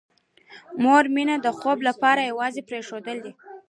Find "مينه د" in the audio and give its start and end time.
1.15-1.47